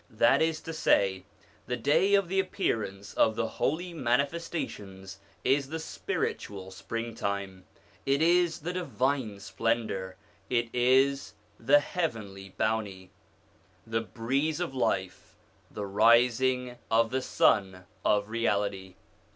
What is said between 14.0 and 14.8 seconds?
OF THE PROPHETS 85 the breeze of